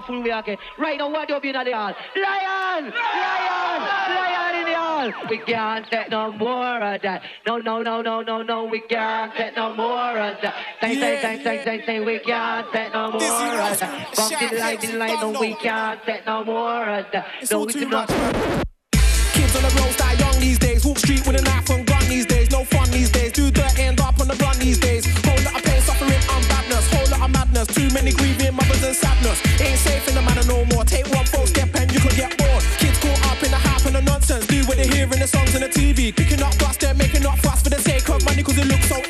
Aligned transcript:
now 0.00 0.06
full 0.06 0.22
we 0.22 0.32
okay. 0.32 0.58
Right 0.78 0.98
now, 0.98 1.10
what 1.10 1.28
do 1.28 1.34
you 1.34 1.40
been 1.40 1.56
at 1.56 1.64
the 1.64 1.72
hall? 1.72 1.94
Lion! 2.16 2.92
Lion! 2.92 3.80
Lion 4.14 4.54
in 4.60 4.72
the 4.72 4.78
hall! 4.78 5.12
We 5.28 5.38
can't 5.38 5.86
take 5.90 6.10
no 6.10 6.32
more 6.32 6.82
of 6.82 7.02
that. 7.02 7.22
No, 7.46 7.58
no, 7.58 7.82
no, 7.82 8.02
no, 8.02 8.22
no, 8.22 8.42
no, 8.42 8.64
we 8.64 8.80
can't 8.80 9.34
take 9.34 9.56
no 9.56 9.74
more 9.74 10.18
of 10.18 10.40
that. 10.42 10.54
Say, 10.80 10.94
say, 10.94 11.20
say, 11.22 11.42
say, 11.42 11.64
say, 11.64 11.86
say, 11.86 12.00
we 12.00 12.18
can't 12.20 12.72
take 12.72 12.92
no 12.92 13.10
more 13.12 13.22
of 13.22 13.80
that. 13.80 14.16
Bump 14.16 14.50
the 14.50 14.58
light, 14.58 14.80
the 14.80 14.92
light, 14.96 15.20
no, 15.20 15.40
we 15.40 15.54
can't 15.54 16.02
take 16.04 16.26
no 16.26 16.44
more 16.44 16.88
of 16.88 17.06
that. 17.12 17.26
No, 17.50 17.64
we 17.64 17.72
cannot. 17.72 18.08
Kids 18.08 19.56
on 19.56 19.62
the 19.62 19.80
road 19.80 19.92
start 19.92 20.18
young 20.18 20.40
these 20.40 20.58
days. 20.58 20.84
Walk 20.84 20.98
street 20.98 21.26
with 21.26 21.40
a 21.40 21.42
knife 21.42 21.70
and 21.70 21.86
gun 21.86 22.08
these 22.08 22.26
days. 22.26 22.50
No 22.50 22.64
fun 22.64 22.90
these 22.90 23.10
days. 23.10 23.32
Do 23.32 23.50
dirt, 23.50 23.78
end 23.78 24.00
up 24.00 24.20
on 24.20 24.28
the 24.28 24.34
run 24.36 24.58
these 24.58 24.78
days. 24.78 25.29
And 28.90 28.96
sadness. 28.96 29.38
Ain't 29.60 29.78
safe 29.78 30.08
in 30.08 30.14
the 30.14 30.22
manner 30.22 30.42
no 30.46 30.64
more. 30.72 30.84
Take 30.84 31.06
one 31.14 31.24
false 31.26 31.50
step 31.50 31.70
and 31.76 31.86
you 31.92 32.00
could 32.00 32.16
get 32.16 32.36
bored. 32.36 32.62
Kids 32.78 32.98
caught 32.98 33.22
up 33.30 33.42
in 33.42 33.50
the 33.50 33.60
hype 33.66 33.86
and 33.86 33.94
the 33.94 34.02
nonsense. 34.02 34.46
Do 34.46 34.58
what 34.66 34.76
they 34.76 34.88
hear 34.88 35.04
in 35.04 35.18
the 35.20 35.26
songs 35.26 35.54
and 35.54 35.62
the 35.62 35.68
TV. 35.68 36.14
Picking 36.14 36.42
up 36.42 36.54
dust, 36.58 36.80
they're 36.80 36.94
making 36.94 37.24
up 37.24 37.38
fuss 37.38 37.62
for 37.62 37.70
the 37.70 37.80
sake 37.80 38.08
of 38.08 38.24
money 38.24 38.42
cause 38.42 38.58
it 38.58 38.66
looks 38.66 38.88
so 38.88 39.09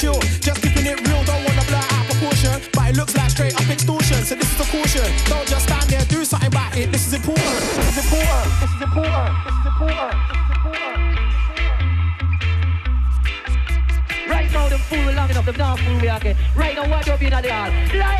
chill. 0.00 0.18
Just 0.40 0.62
keeping 0.62 0.86
it 0.86 0.96
real, 1.06 1.22
don't 1.24 1.44
wanna 1.44 1.64
blow 1.68 1.76
out 1.76 2.04
proportion. 2.08 2.56
But 2.72 2.90
it 2.90 2.96
looks 2.96 3.14
like 3.14 3.30
straight 3.30 3.54
up 3.54 3.68
extortion. 3.68 4.24
So 4.24 4.34
this 4.34 4.48
is 4.54 4.60
a 4.60 4.64
caution. 4.72 5.04
Don't 5.28 5.46
just 5.46 5.68
stand 5.68 5.90
there, 5.90 6.04
do 6.06 6.24
something 6.24 6.48
about 6.48 6.74
it. 6.76 6.90
This 6.90 7.06
is 7.06 7.12
important. 7.12 7.60
This 7.76 7.98
is 7.98 8.04
important. 8.04 8.48
This 8.60 8.72
is 8.72 8.82
important. 8.88 9.34
This 9.44 9.56
is 9.60 9.66
important. 9.68 10.16
This 10.24 10.40
is 10.40 10.56
important. 10.56 11.00
Right 14.30 14.50
now, 14.52 14.68
them 14.68 14.80
fool 14.88 15.12
long 15.12 15.30
enough, 15.30 15.44
them 15.44 15.56
not 15.56 15.78
fool 15.80 16.00
we 16.00 16.10
okay. 16.10 16.36
Right 16.56 16.74
now, 16.76 16.88
what 16.88 17.06
you 17.06 17.16
been 17.18 17.32
at 17.32 17.42
the 17.42 17.52
hall? 17.52 18.19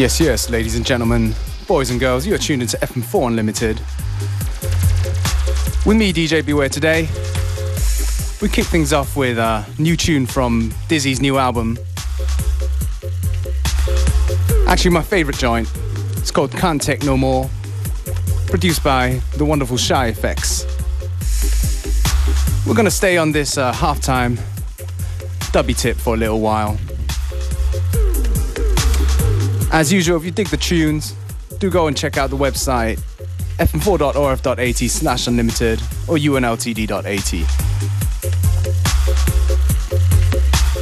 Yes, 0.00 0.18
yes, 0.18 0.48
ladies 0.48 0.76
and 0.76 0.86
gentlemen, 0.86 1.34
boys 1.68 1.90
and 1.90 2.00
girls, 2.00 2.26
you 2.26 2.34
are 2.34 2.38
tuned 2.38 2.62
into 2.62 2.78
FM4 2.78 3.26
Unlimited. 3.26 3.76
With 5.84 5.98
me, 5.98 6.10
DJ 6.10 6.42
Beware, 6.42 6.70
today. 6.70 7.02
We 8.40 8.48
kick 8.48 8.64
things 8.64 8.94
off 8.94 9.14
with 9.14 9.36
a 9.36 9.66
new 9.78 9.98
tune 9.98 10.24
from 10.24 10.72
Dizzy's 10.88 11.20
new 11.20 11.36
album. 11.36 11.78
Actually, 14.66 14.92
my 14.92 15.02
favorite 15.02 15.36
joint. 15.36 15.70
It's 16.16 16.30
called 16.30 16.52
Can't 16.52 16.80
Take 16.80 17.04
No 17.04 17.18
More, 17.18 17.50
produced 18.46 18.82
by 18.82 19.20
the 19.36 19.44
wonderful 19.44 19.76
Shy 19.76 20.12
FX. 20.12 20.64
We're 22.66 22.72
gonna 22.72 22.90
stay 22.90 23.18
on 23.18 23.32
this 23.32 23.58
uh, 23.58 23.70
halftime 23.70 24.38
dubby 25.52 25.76
tip 25.76 25.98
for 25.98 26.14
a 26.14 26.16
little 26.16 26.40
while. 26.40 26.78
As 29.72 29.92
usual, 29.92 30.16
if 30.16 30.24
you 30.24 30.30
dig 30.30 30.48
the 30.48 30.56
tunes, 30.56 31.14
do 31.58 31.70
go 31.70 31.86
and 31.86 31.96
check 31.96 32.16
out 32.16 32.30
the 32.30 32.36
website 32.36 33.00
fm4.orf.at 33.60 34.90
slash 34.90 35.26
unlimited 35.26 35.80
or 36.08 36.16
unltd.at. 36.16 37.30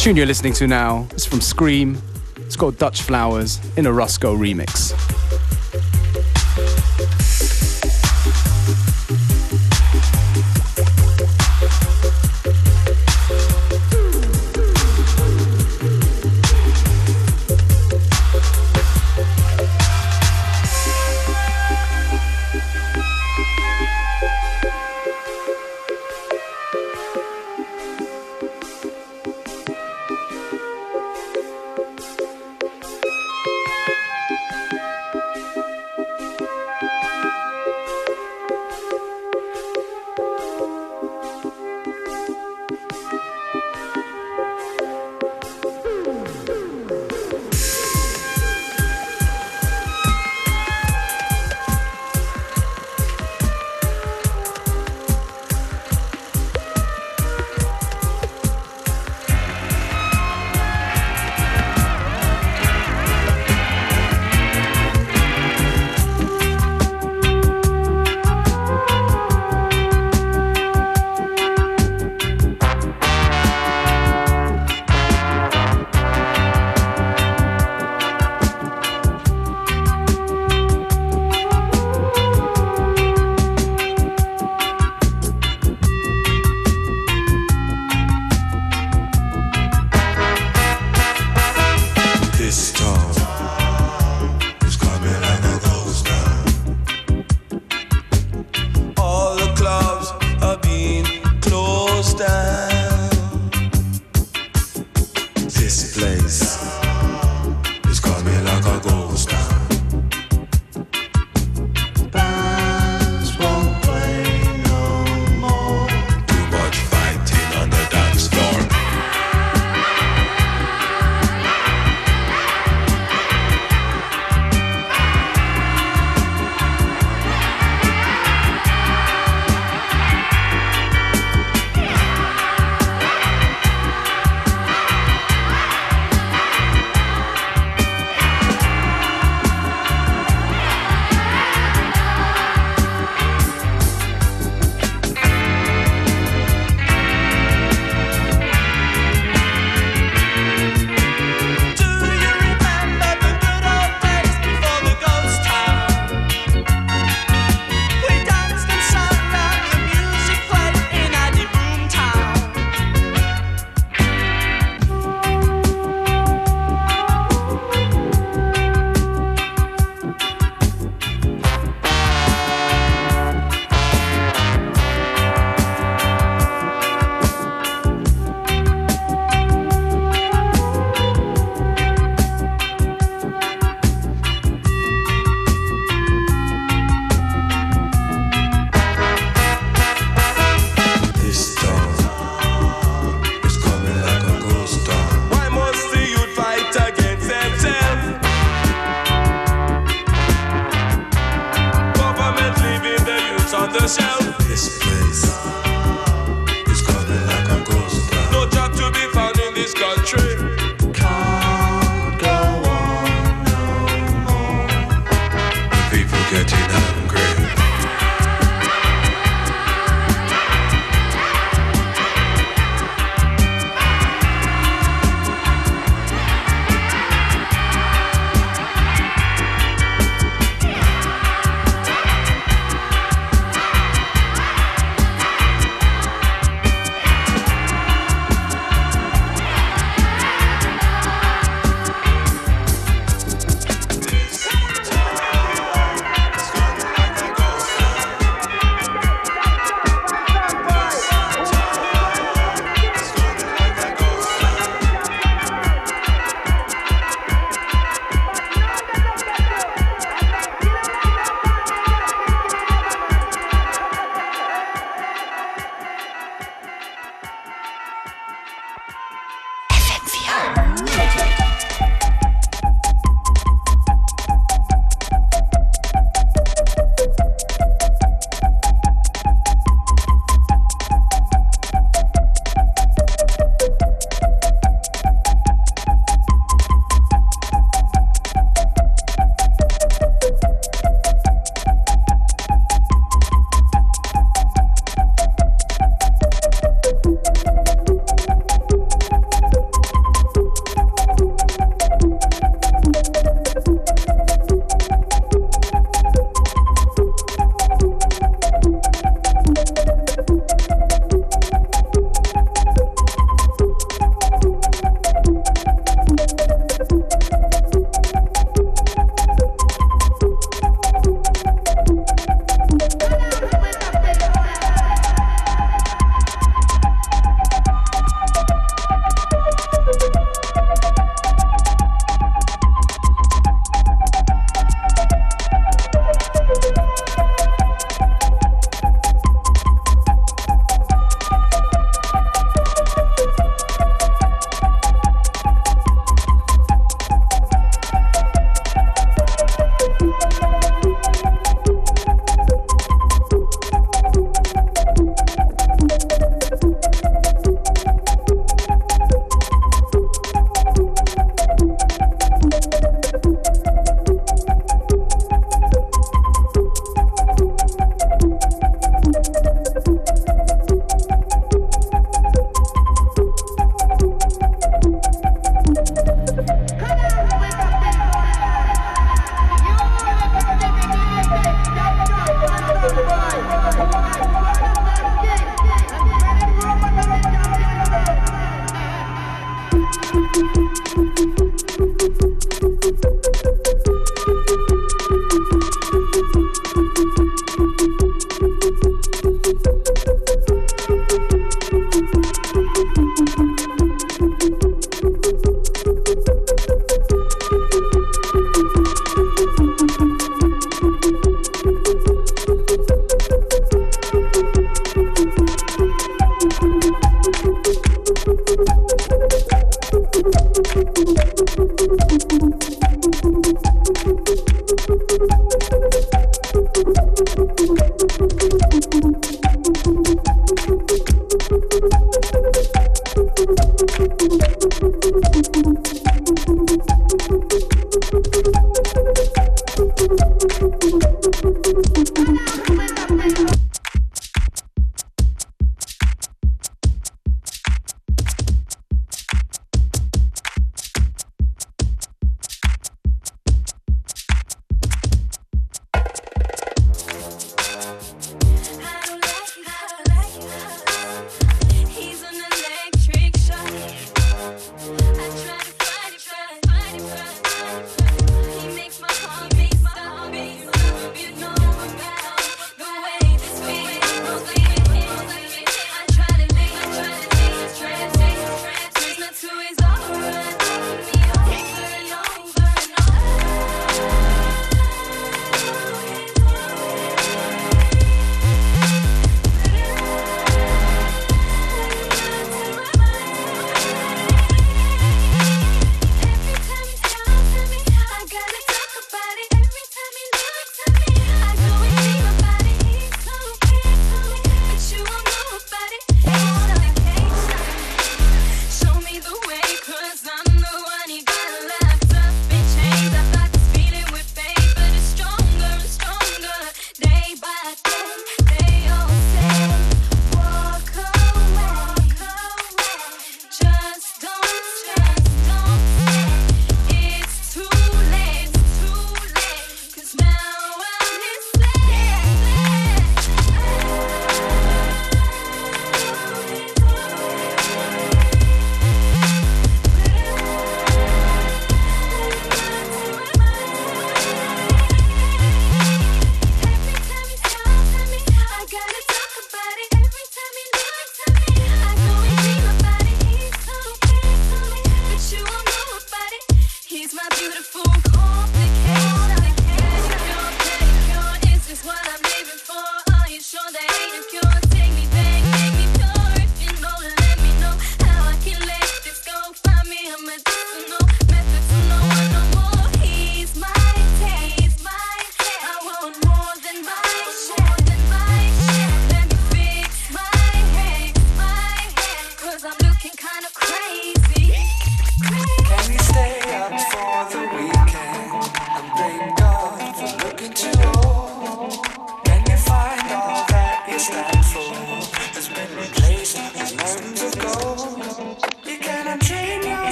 Tune 0.00 0.16
you're 0.16 0.24
listening 0.24 0.52
to 0.52 0.68
now 0.68 1.06
is 1.14 1.26
from 1.26 1.40
Skream. 1.40 1.98
It's 2.36 2.54
called 2.56 2.78
Dutch 2.78 3.02
Flowers 3.02 3.60
in 3.76 3.86
a 3.86 3.92
Roscoe 3.92 4.36
remix. 4.36 5.19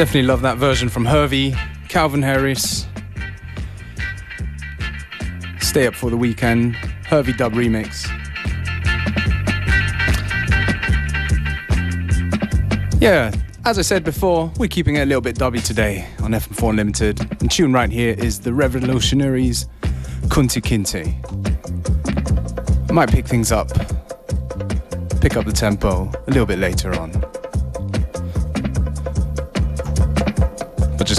Definitely 0.00 0.28
love 0.28 0.40
that 0.40 0.56
version 0.56 0.88
from 0.88 1.04
Hervey, 1.04 1.54
Calvin 1.90 2.22
Harris. 2.22 2.86
Stay 5.60 5.86
up 5.86 5.94
for 5.94 6.08
the 6.08 6.16
weekend, 6.16 6.74
Hervey 7.04 7.34
dub 7.34 7.52
remix. 7.52 8.06
Yeah, 12.98 13.30
as 13.66 13.78
I 13.78 13.82
said 13.82 14.02
before, 14.02 14.50
we're 14.56 14.68
keeping 14.68 14.96
it 14.96 15.00
a 15.00 15.04
little 15.04 15.20
bit 15.20 15.36
dubby 15.36 15.62
today 15.62 16.08
on 16.22 16.30
FM4 16.30 16.74
Limited. 16.74 17.20
And 17.42 17.50
tune 17.50 17.74
right 17.74 17.90
here 17.90 18.14
is 18.16 18.40
the 18.40 18.54
Revolutionaries 18.54 19.66
Kunta 20.28 20.62
Kinte. 20.62 21.12
Might 22.90 23.10
pick 23.10 23.26
things 23.26 23.52
up, 23.52 23.68
pick 25.20 25.36
up 25.36 25.44
the 25.44 25.52
tempo 25.52 26.10
a 26.26 26.30
little 26.30 26.46
bit 26.46 26.58
later 26.58 26.98
on. 26.98 27.19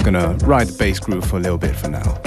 Just 0.02 0.12
gonna 0.12 0.46
ride 0.46 0.66
the 0.66 0.78
bass 0.78 0.98
groove 0.98 1.24
for 1.24 1.36
a 1.36 1.40
little 1.40 1.58
bit 1.58 1.76
for 1.76 1.88
now. 1.88 2.21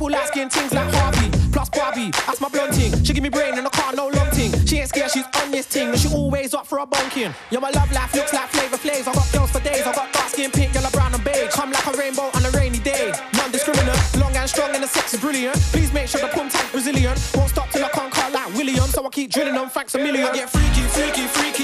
Couple 0.00 0.16
light 0.16 0.28
skin 0.28 0.48
things 0.48 0.72
like 0.72 0.88
Harvey, 0.94 1.28
plus 1.52 1.68
Barbie. 1.68 2.10
That's 2.24 2.40
my 2.40 2.48
blonde 2.48 2.74
thing. 2.74 3.04
She 3.04 3.12
give 3.12 3.22
me 3.22 3.28
brain 3.28 3.58
and 3.58 3.66
I 3.66 3.68
can't 3.68 3.94
no 3.94 4.08
long 4.08 4.30
thing. 4.30 4.48
She 4.64 4.78
ain't 4.78 4.88
scared, 4.88 5.10
she's 5.10 5.26
on 5.42 5.50
this 5.50 5.66
thing. 5.66 5.90
And 5.90 5.98
she 6.00 6.08
always 6.08 6.54
up 6.54 6.66
for 6.66 6.78
a 6.78 6.86
bonking. 6.86 7.34
Yeah, 7.50 7.58
my 7.58 7.68
love 7.68 7.92
life 7.92 8.14
looks 8.14 8.32
like 8.32 8.48
flavor 8.48 8.78
flays. 8.78 9.06
I 9.06 9.12
got 9.12 9.30
girls 9.30 9.50
for 9.50 9.60
days. 9.60 9.86
I 9.86 9.92
got 9.94 10.10
dark 10.10 10.28
skin, 10.30 10.50
pink, 10.52 10.72
yellow, 10.72 10.88
brown, 10.88 11.12
and 11.12 11.22
beige. 11.22 11.52
Come 11.52 11.70
like 11.70 11.86
a 11.86 11.92
rainbow 11.98 12.30
on 12.32 12.46
a 12.46 12.50
rainy 12.52 12.78
day. 12.78 13.12
Non 13.36 13.50
discriminate, 13.50 14.00
long 14.16 14.34
and 14.34 14.48
strong, 14.48 14.70
and 14.72 14.82
the 14.82 14.88
sex 14.88 15.12
is 15.12 15.20
brilliant. 15.20 15.56
Please 15.68 15.92
make 15.92 16.08
sure 16.08 16.22
the 16.22 16.28
pump 16.28 16.50
tank 16.50 16.72
resilient. 16.72 17.20
Won't 17.36 17.50
stop 17.50 17.68
till 17.68 17.84
I 17.84 17.90
can't 17.90 18.10
cut 18.10 18.32
like 18.32 18.54
William. 18.54 18.88
So 18.88 19.04
I 19.04 19.10
keep 19.10 19.30
drilling 19.30 19.52
them, 19.52 19.68
thanks 19.68 19.94
a 19.96 19.98
million. 19.98 20.32
Get 20.32 20.48
freaky, 20.48 20.80
freaky, 20.96 21.26
freaky. 21.26 21.59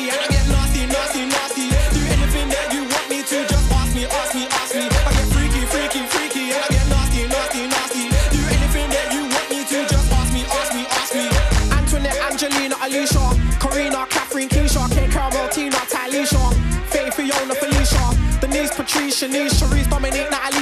Shanice, 19.27 19.59
Sharice, 19.59 19.89
Dominique, 19.91 20.31
Natalie. 20.31 20.56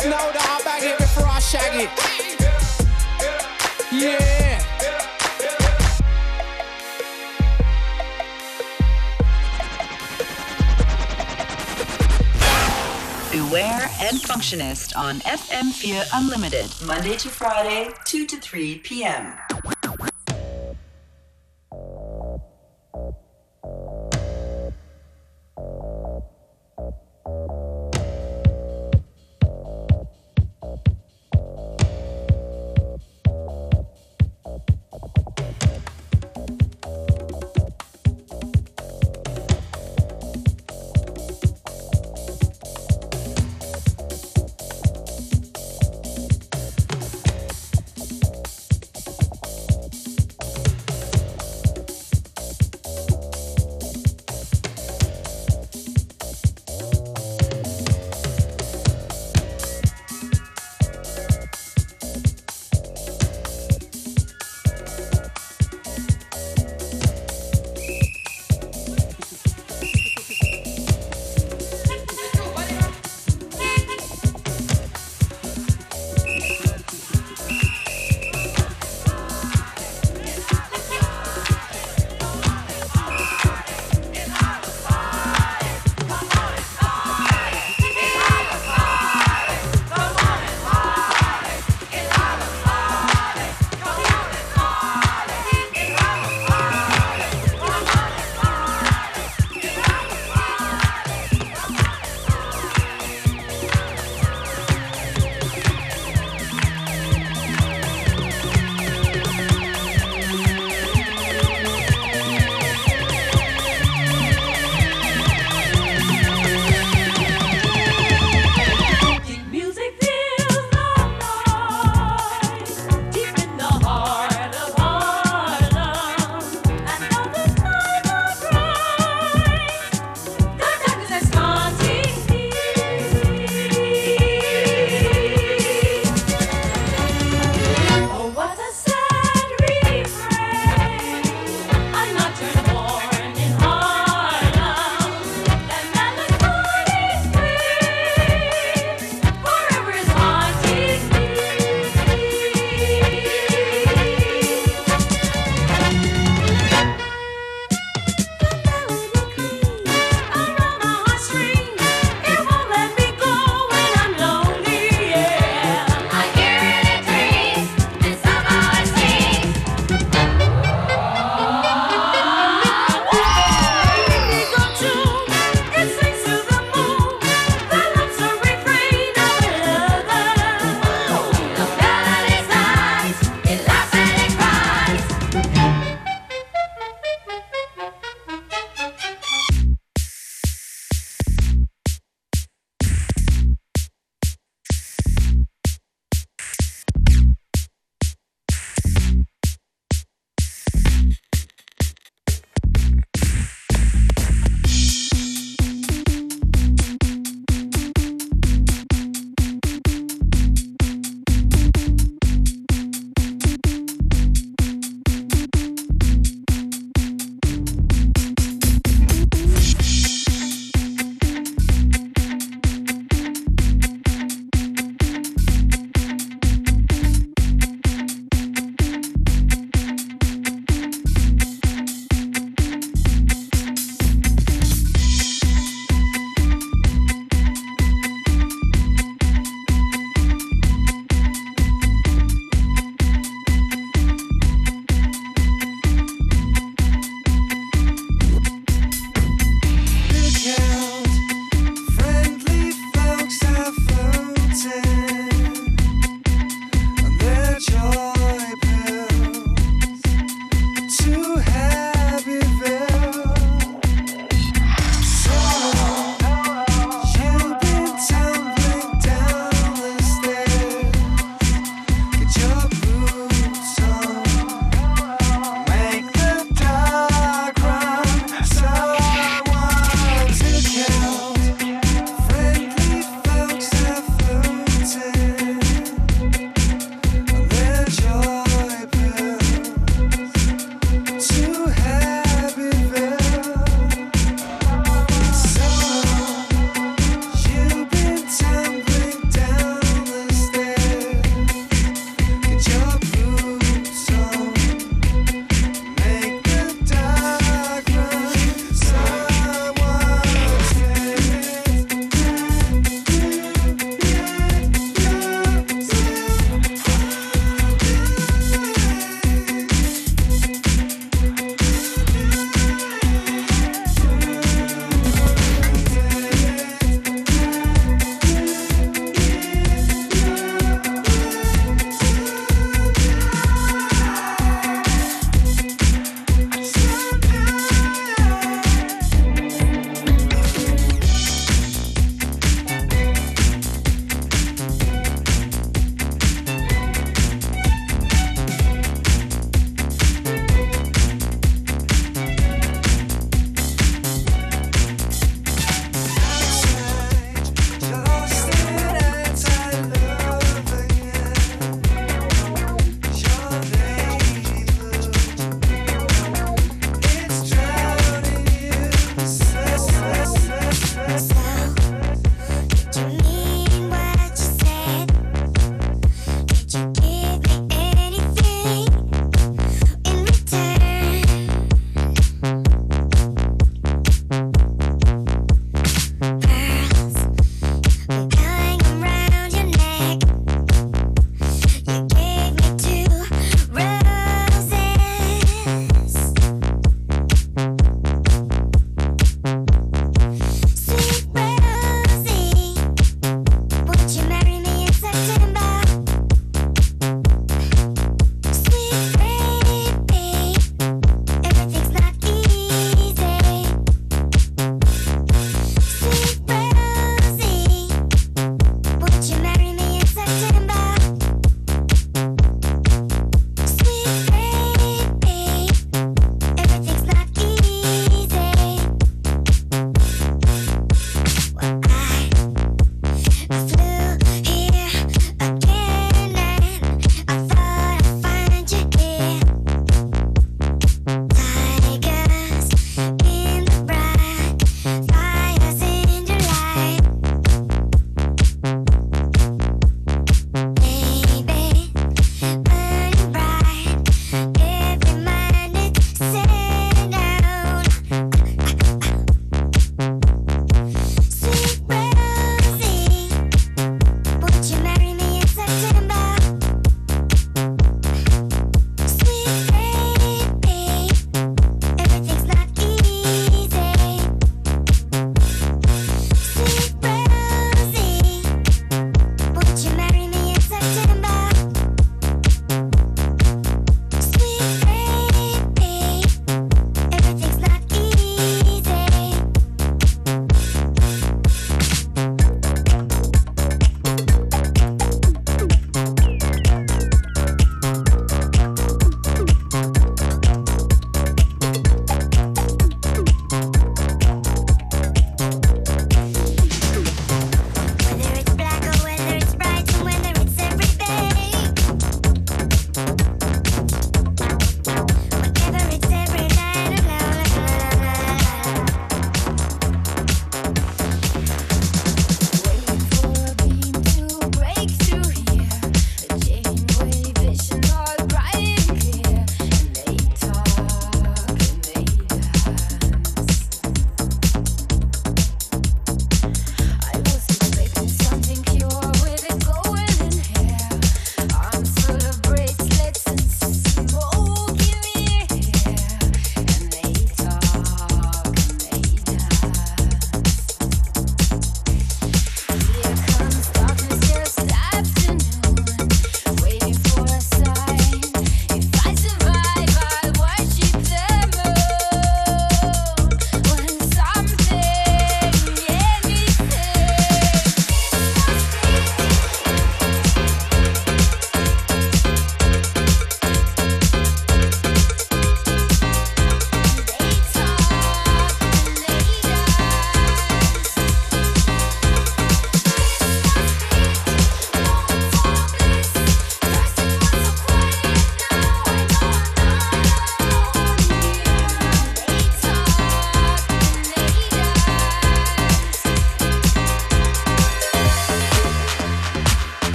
niggas 0.00 0.10
know 0.10 0.32
that 0.32 0.58
I'm 0.58 0.64
back 0.64 0.82
here 0.82 0.96
before 0.96 1.26
I 1.26 1.38
shag 1.40 1.74
it. 1.74 1.90
Yeah. 3.92 4.58
Beware 13.30 13.88
and 14.00 14.18
Functionist 14.18 14.96
on 14.96 15.20
FM4 15.20 16.08
Unlimited, 16.14 16.74
Monday 16.84 17.16
to 17.16 17.28
Friday, 17.28 17.90
2 18.04 18.26
to 18.26 18.36
3 18.36 18.78
p.m. 18.78 19.34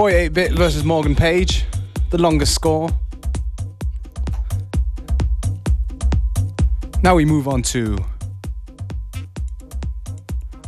Boy 0.00 0.14
8 0.14 0.28
Bit 0.32 0.52
versus 0.52 0.82
Morgan 0.82 1.14
Page, 1.14 1.66
the 2.08 2.16
longest 2.16 2.54
score. 2.54 2.88
Now 7.02 7.14
we 7.14 7.26
move 7.26 7.46
on 7.46 7.60
to 7.64 7.98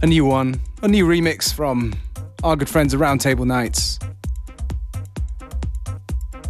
a 0.03 0.07
new 0.07 0.27
one, 0.27 0.61
a 0.83 0.89
new 0.89 1.07
remix 1.07 1.51
from 1.51 1.95
our 2.45 2.57
good 2.57 2.69
friends 2.69 2.93
at 2.93 3.01
Round 3.01 3.23
Table 3.23 3.47
Knights. 3.47 3.99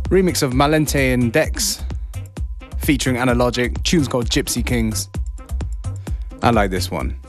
Remix 0.09 0.43
of 0.43 0.53
Malente 0.53 1.14
and 1.14 1.33
Dex 1.33 1.85
featuring 2.78 3.14
Analogic, 3.14 3.80
tunes 3.85 4.09
called 4.09 4.28
Gypsy 4.28 4.66
Kings. 4.66 5.09
I 6.43 6.51
like 6.51 6.72
this 6.72 6.91
one. 6.91 7.22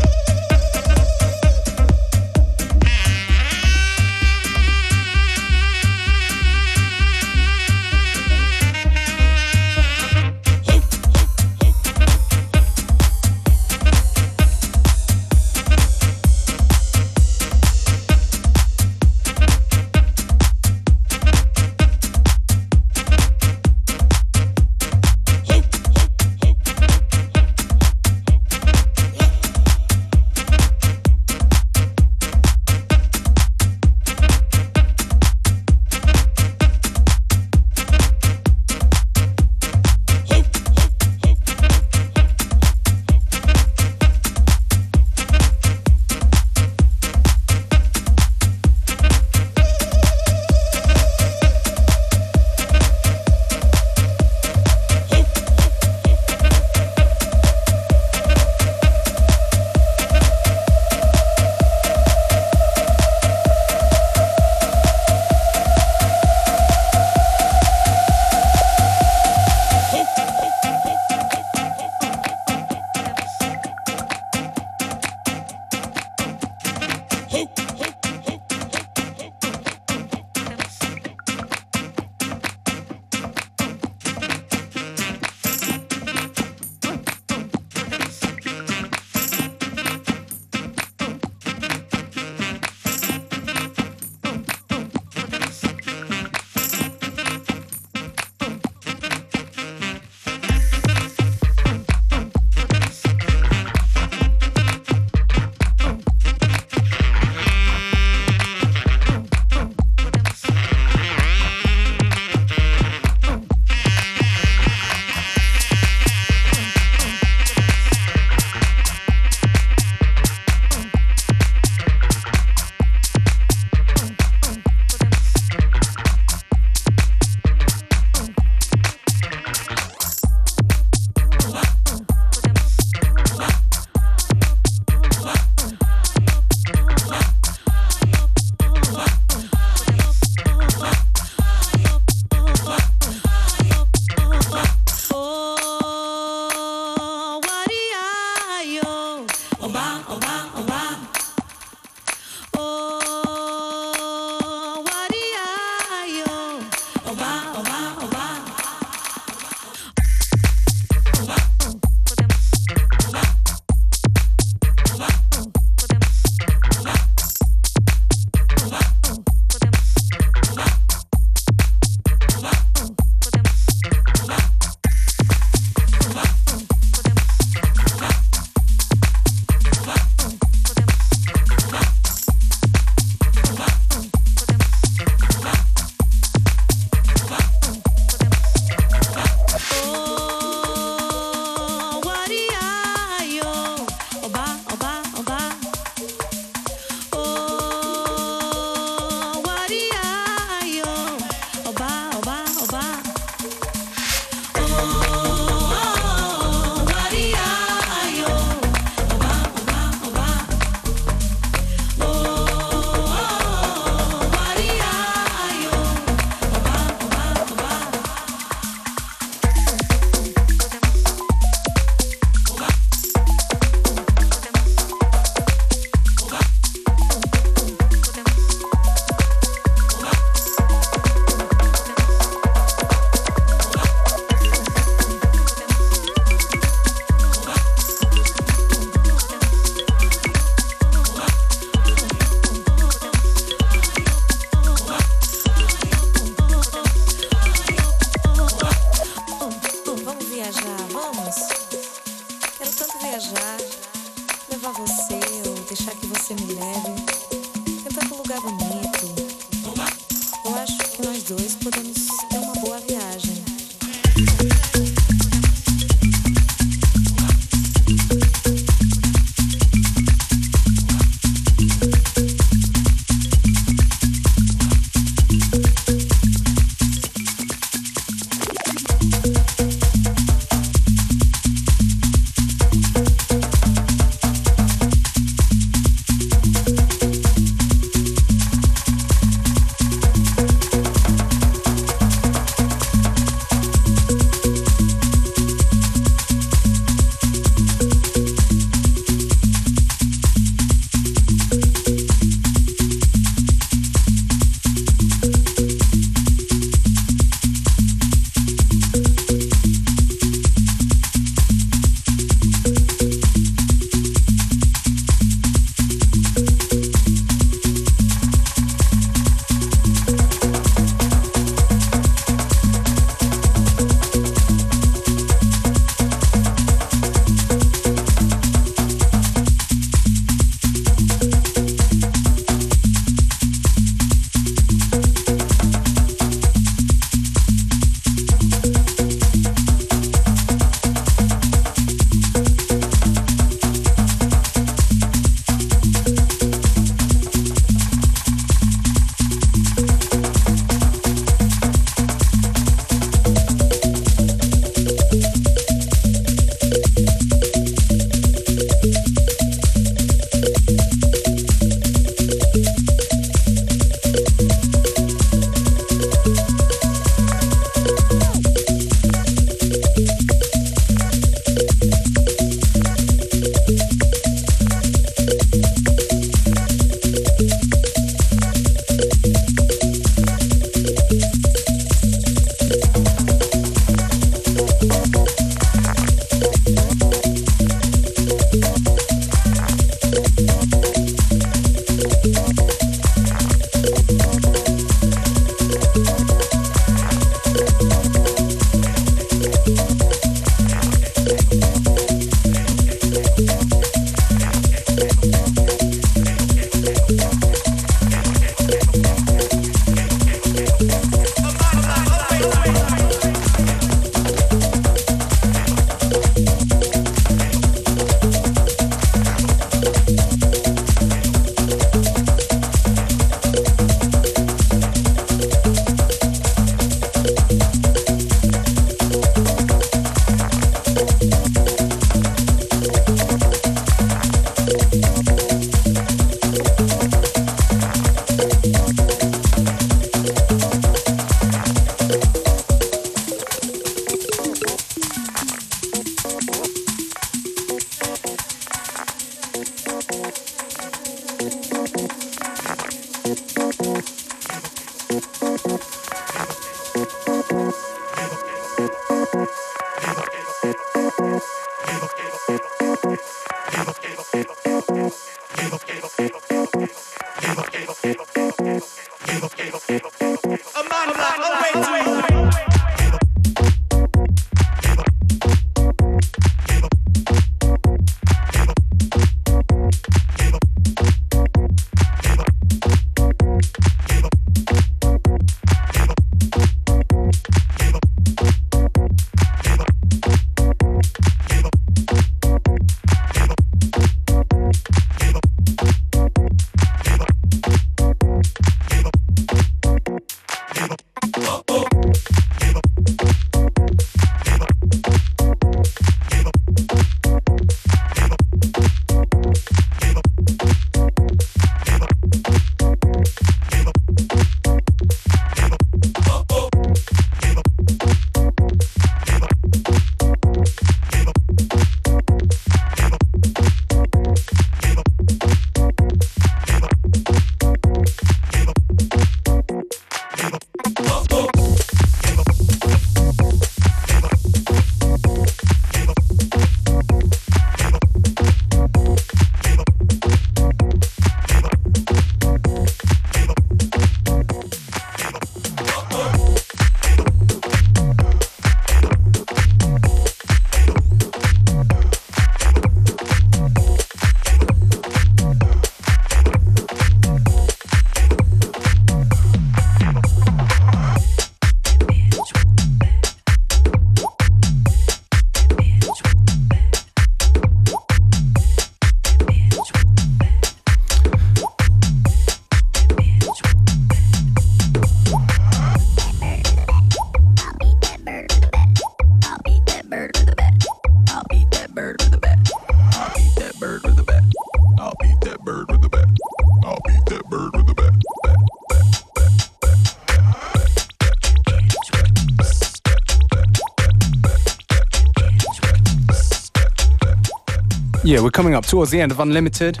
Yeah, 598.26 598.42
we're 598.42 598.50
coming 598.50 598.74
up 598.74 598.84
towards 598.84 599.12
the 599.12 599.20
end 599.20 599.30
of 599.30 599.38
Unlimited. 599.38 600.00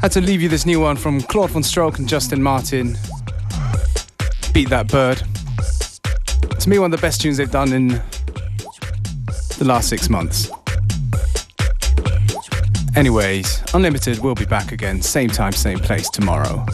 Had 0.00 0.12
to 0.12 0.20
leave 0.20 0.40
you 0.40 0.48
this 0.48 0.64
new 0.64 0.78
one 0.78 0.94
from 0.94 1.20
Claude 1.22 1.50
Von 1.50 1.64
Stroke 1.64 1.98
and 1.98 2.08
Justin 2.08 2.40
Martin. 2.40 2.96
Beat 4.54 4.68
That 4.68 4.86
Bird. 4.86 5.20
To 6.60 6.68
me, 6.68 6.78
one 6.78 6.94
of 6.94 7.00
the 7.00 7.02
best 7.04 7.20
tunes 7.20 7.38
they've 7.38 7.50
done 7.50 7.72
in 7.72 7.88
the 9.58 9.64
last 9.64 9.88
six 9.88 10.08
months. 10.08 10.48
Anyways, 12.94 13.64
Unlimited 13.74 14.20
will 14.20 14.36
be 14.36 14.46
back 14.46 14.70
again, 14.70 15.02
same 15.02 15.28
time, 15.28 15.50
same 15.50 15.80
place 15.80 16.08
tomorrow. 16.08 16.64